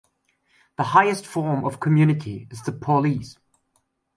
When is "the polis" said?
2.63-3.37